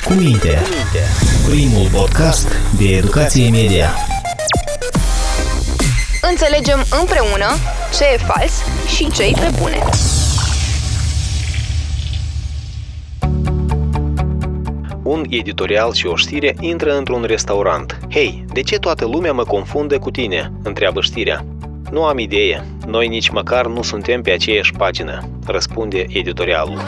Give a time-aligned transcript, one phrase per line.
[0.00, 0.58] Cu minte.
[1.48, 2.48] Primul podcast
[2.78, 3.90] de educație media.
[6.30, 7.46] Înțelegem împreună
[7.98, 8.52] ce e fals
[8.96, 9.78] și ce e pe bune.
[15.02, 17.98] Un editorial și o știre intră într-un restaurant.
[18.10, 20.52] Hei, de ce toată lumea mă confunde cu tine?
[20.62, 21.44] întreabă știrea.
[21.90, 22.64] Nu am idee.
[22.86, 26.80] Noi nici măcar nu suntem pe aceeași pagină, răspunde editorialul.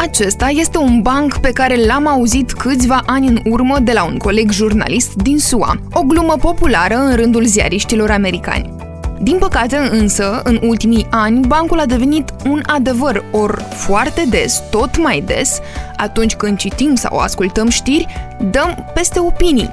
[0.00, 4.16] Acesta este un banc pe care l-am auzit câțiva ani în urmă de la un
[4.16, 8.74] coleg jurnalist din SUA, o glumă populară în rândul ziariștilor americani.
[9.22, 14.98] Din păcate însă, în ultimii ani, bancul a devenit un adevăr, or foarte des, tot
[14.98, 15.60] mai des,
[15.96, 18.06] atunci când citim sau ascultăm știri,
[18.50, 19.70] dăm peste opinii.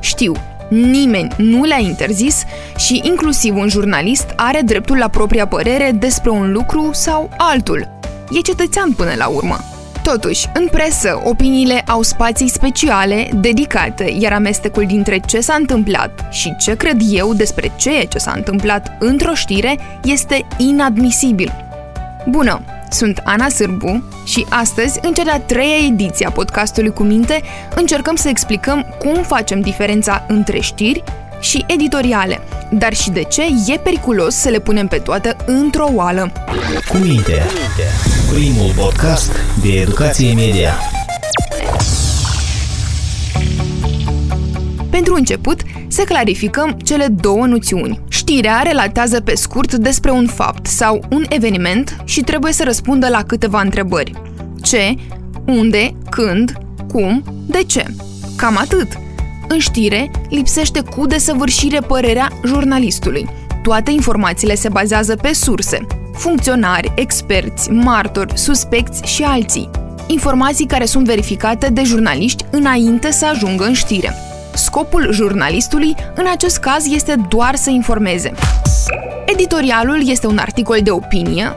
[0.00, 0.32] Știu,
[0.68, 2.44] nimeni nu le-a interzis
[2.76, 7.98] și inclusiv un jurnalist are dreptul la propria părere despre un lucru sau altul.
[8.30, 9.58] E cetățean până la urmă.
[10.02, 16.56] Totuși, în presă, opiniile au spații speciale, dedicate, iar amestecul dintre ce s-a întâmplat și
[16.56, 21.52] ce cred eu despre ceea ce s-a întâmplat într-o știre este inadmisibil.
[22.28, 22.60] Bună!
[22.90, 27.42] Sunt Ana Sârbu și astăzi, în cea de-a treia ediție a podcastului cu minte,
[27.74, 31.02] încercăm să explicăm cum facem diferența între știri
[31.40, 32.40] și editoriale,
[32.72, 36.32] dar și de ce e periculos să le punem pe toate într-o oală.
[36.88, 37.42] Cu minte.
[38.32, 40.74] Primul podcast de educație media.
[44.90, 48.00] Pentru început, să clarificăm cele două noțiuni.
[48.08, 53.22] Știrea relatează pe scurt despre un fapt sau un eveniment și trebuie să răspundă la
[53.22, 54.12] câteva întrebări.
[54.62, 54.94] Ce,
[55.46, 56.52] unde, când,
[56.88, 57.84] cum, de ce.
[58.36, 58.99] Cam atât.
[59.52, 63.28] În știre, lipsește cu desăvârșire părerea jurnalistului.
[63.62, 69.70] Toate informațiile se bazează pe surse, funcționari, experți, martori, suspecți și alții.
[70.06, 74.14] Informații care sunt verificate de jurnaliști înainte să ajungă în știre.
[74.54, 78.32] Scopul jurnalistului în acest caz este doar să informeze.
[79.26, 81.52] Editorialul este un articol de opinie,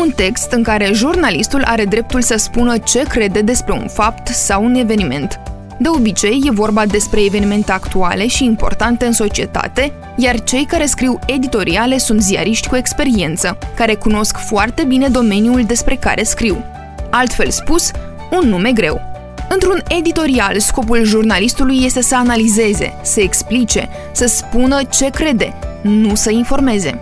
[0.00, 4.64] un text în care jurnalistul are dreptul să spună ce crede despre un fapt sau
[4.64, 5.40] un eveniment.
[5.78, 11.18] De obicei, e vorba despre evenimente actuale și importante în societate, iar cei care scriu
[11.26, 16.64] editoriale sunt ziariști cu experiență, care cunosc foarte bine domeniul despre care scriu.
[17.10, 17.90] Altfel spus,
[18.30, 19.00] un nume greu.
[19.48, 26.30] Într-un editorial, scopul jurnalistului este să analizeze, să explice, să spună ce crede, nu să
[26.30, 27.00] informeze.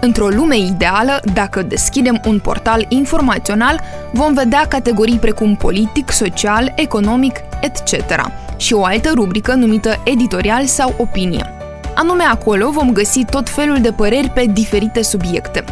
[0.00, 3.80] Într-o lume ideală, dacă deschidem un portal informațional,
[4.12, 8.30] vom vedea categorii precum politic, social, economic, etc.
[8.56, 11.44] și o altă rubrică numită editorial sau opinie.
[11.94, 15.64] Anume acolo vom găsi tot felul de păreri pe diferite subiecte.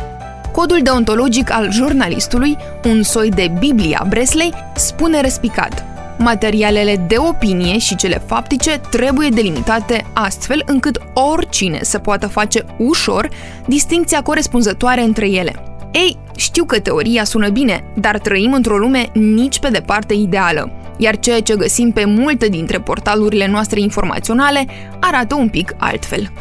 [0.53, 5.85] Codul deontologic al jurnalistului, un soi de Biblia Bresley, spune respicat–
[6.19, 13.29] Materialele de opinie și cele faptice trebuie delimitate astfel încât oricine să poată face ușor
[13.67, 15.55] distinția corespunzătoare între ele.
[15.93, 21.19] Ei, știu că teoria sună bine, dar trăim într-o lume nici pe departe ideală, iar
[21.19, 24.67] ceea ce găsim pe multe dintre portalurile noastre informaționale
[25.01, 26.33] arată un pic altfel.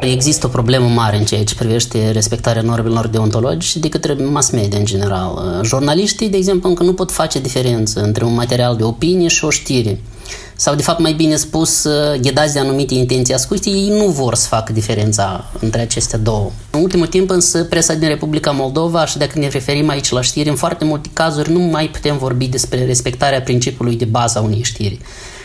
[0.00, 4.78] Există o problemă mare în ceea ce privește respectarea normelor deontologice de către mass media
[4.78, 5.60] în general.
[5.64, 9.50] Jurnaliștii, de exemplu, încă nu pot face diferență între un material de opinie și o
[9.50, 10.00] știre.
[10.60, 11.86] Sau, de fapt, mai bine spus,
[12.20, 16.50] ghedați de anumite intenții ascunse, ei nu vor să facă diferența între aceste două.
[16.70, 20.48] În ultimul timp, însă, presa din Republica Moldova, și dacă ne referim aici la știri,
[20.48, 24.62] în foarte multe cazuri nu mai putem vorbi despre respectarea principiului de bază a unei
[24.62, 24.98] știri,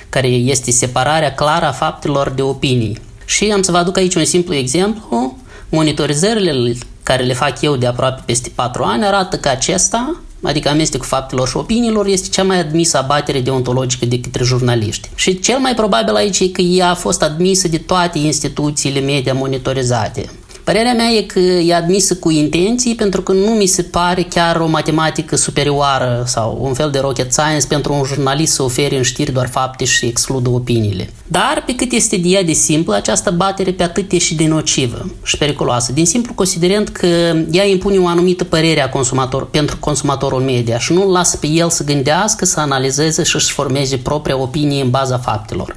[0.10, 3.02] care este separarea clară a faptelor de opinii.
[3.26, 5.38] Și am să vă aduc aici un simplu exemplu.
[5.70, 11.06] Monitorizările care le fac eu de aproape peste 4 ani arată că acesta, adică amestecul
[11.06, 15.10] faptelor și opiniilor, este cea mai admisă abatere deontologică de către jurnaliști.
[15.16, 19.34] Și cel mai probabil aici e că ea a fost admisă de toate instituțiile media
[19.34, 20.30] monitorizate.
[20.66, 24.56] Părerea mea e că e admisă cu intenții pentru că nu mi se pare chiar
[24.56, 29.04] o matematică superioară sau un fel de rocket science pentru un jurnalist să ofere în
[29.04, 31.10] știri doar fapte și excludă opiniile.
[31.28, 34.48] Dar pe cât este de ea de simplă, această batere pe atât e și de
[34.48, 37.08] nocivă și periculoasă, din simplu considerent că
[37.52, 41.48] ea impune o anumită părere a consumator, pentru consumatorul media și nu îl lasă pe
[41.48, 45.76] el să gândească, să analizeze și să-și formeze propria opinie în baza faptelor.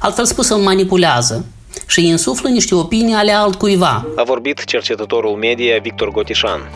[0.00, 1.44] Altfel spus, îl manipulează,
[1.86, 4.06] și îi însuflă niște opinii ale altcuiva.
[4.16, 6.70] A vorbit cercetătorul media Victor Gotișan.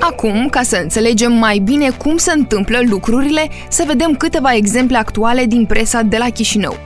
[0.00, 5.44] Acum, ca să înțelegem mai bine cum se întâmplă lucrurile, să vedem câteva exemple actuale
[5.44, 6.76] din presa de la Chișinău.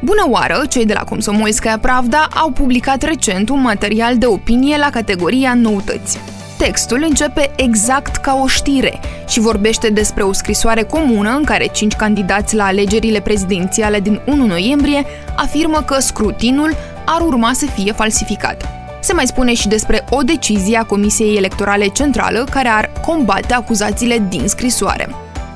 [0.00, 4.90] Bună oară, cei de la Comsomolskaya Pravda au publicat recent un material de opinie la
[4.90, 6.18] categoria noutăți.
[6.58, 11.94] Textul începe exact ca o știre și vorbește despre o scrisoare comună în care cinci
[11.94, 15.04] candidați la alegerile prezidențiale din 1 noiembrie
[15.36, 18.68] afirmă că scrutinul ar urma să fie falsificat.
[19.00, 24.26] Se mai spune și despre o decizie a Comisiei Electorale Centrală care ar combate acuzațiile
[24.28, 25.08] din scrisoare.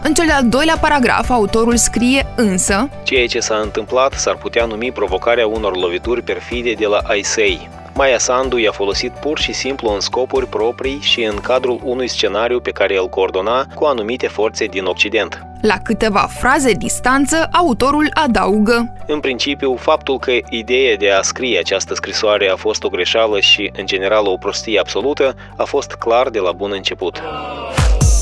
[0.03, 4.93] În cel de-al doilea paragraf, autorul scrie însă Ceea ce s-a întâmplat s-ar putea numi
[4.93, 7.69] provocarea unor lovituri perfide de la ISEI.
[7.95, 12.61] Maia Sandu i-a folosit pur și simplu în scopuri proprii și în cadrul unui scenariu
[12.61, 15.48] pe care îl coordona cu anumite forțe din Occident.
[15.61, 21.95] La câteva fraze distanță, autorul adaugă În principiu, faptul că ideea de a scrie această
[21.95, 26.39] scrisoare a fost o greșeală și, în general, o prostie absolută, a fost clar de
[26.39, 27.23] la bun început.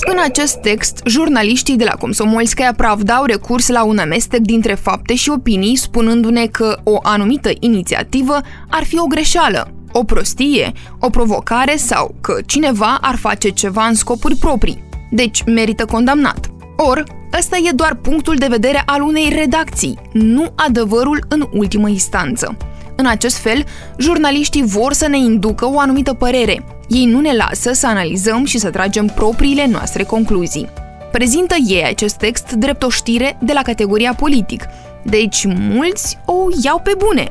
[0.00, 5.14] În acest text, jurnaliștii de la Komsomolskaya Pravda au recurs la un amestec dintre fapte
[5.14, 8.36] și opinii, spunându-ne că o anumită inițiativă
[8.68, 13.94] ar fi o greșeală, o prostie, o provocare sau că cineva ar face ceva în
[13.94, 14.84] scopuri proprii.
[15.10, 16.50] Deci merită condamnat.
[16.76, 17.04] Or,
[17.38, 22.56] ăsta e doar punctul de vedere al unei redacții, nu adevărul în ultimă instanță.
[22.96, 23.64] În acest fel,
[23.98, 26.64] jurnaliștii vor să ne inducă o anumită părere.
[26.88, 30.68] Ei nu ne lasă să analizăm și să tragem propriile noastre concluzii.
[31.12, 34.64] Prezintă ei acest text drept o știre de la categoria politic,
[35.04, 37.30] deci mulți o iau pe bune.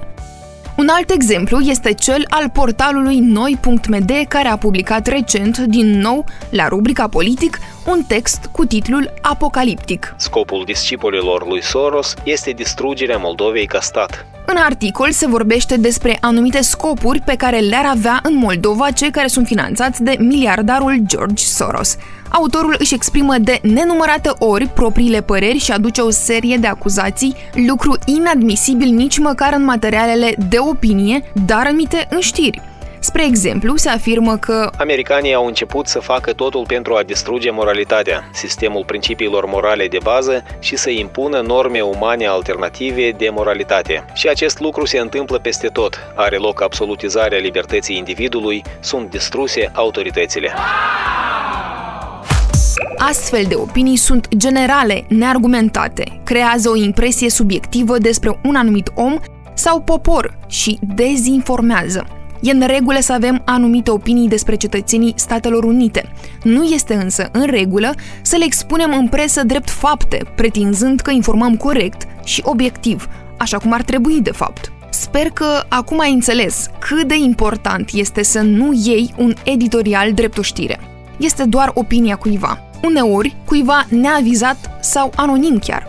[0.78, 6.68] Un alt exemplu este cel al portalului Noi.md care a publicat recent, din nou, la
[6.68, 10.14] rubrica politic, un text cu titlul Apocaliptic.
[10.18, 14.35] Scopul discipolilor lui Soros este distrugerea Moldovei ca stat.
[14.48, 19.28] În articol se vorbește despre anumite scopuri pe care le-ar avea în Moldova cei care
[19.28, 21.98] sunt finanțați de miliardarul George Soros.
[22.30, 27.36] Autorul își exprimă de nenumărate ori propriile păreri și aduce o serie de acuzații,
[27.68, 32.62] lucru inadmisibil nici măcar în materialele de opinie, dar amite în știri.
[33.06, 38.30] Spre exemplu, se afirmă că Americanii au început să facă totul pentru a distruge moralitatea,
[38.34, 44.06] sistemul principiilor morale de bază și să impună norme umane alternative de moralitate.
[44.14, 46.00] Și acest lucru se întâmplă peste tot.
[46.16, 50.54] Are loc absolutizarea libertății individului, sunt distruse autoritățile.
[52.98, 59.18] Astfel de opinii sunt generale, neargumentate, creează o impresie subiectivă despre un anumit om
[59.54, 62.25] sau popor și dezinformează.
[62.46, 66.12] E în regulă să avem anumite opinii despre cetățenii Statelor Unite.
[66.44, 71.56] Nu este însă în regulă să le expunem în presă drept fapte, pretinzând că informăm
[71.56, 73.08] corect și obiectiv,
[73.38, 74.72] așa cum ar trebui de fapt.
[74.90, 80.38] Sper că acum ai înțeles cât de important este să nu iei un editorial drept
[80.38, 80.80] o știre.
[81.18, 82.60] Este doar opinia cuiva.
[82.84, 85.88] Uneori, cuiva neavizat sau anonim chiar.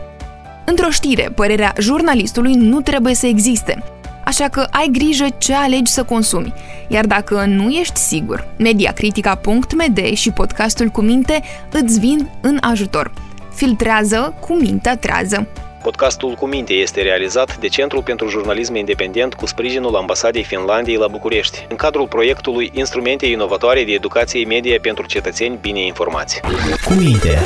[0.65, 3.83] Într-o știre, părerea jurnalistului nu trebuie să existe,
[4.27, 6.53] așa că ai grijă ce alegi să consumi.
[6.89, 13.13] Iar dacă nu ești sigur, mediacritica.md și podcastul cu minte îți vin în ajutor.
[13.55, 15.47] Filtrează cu mintea trează.
[15.83, 21.07] Podcastul cu minte este realizat de Centrul pentru Jurnalism Independent cu sprijinul Ambasadei Finlandiei la
[21.07, 26.41] București, în cadrul proiectului Instrumente inovatoare de educație media pentru cetățeni bine informați.
[26.85, 27.39] Cu minte,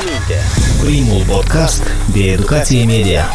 [0.83, 1.83] primul podcast
[2.13, 3.25] de educație media.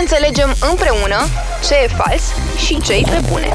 [0.00, 1.26] Înțelegem împreună
[1.66, 2.22] ce e fals
[2.56, 3.48] și ce e pe bune.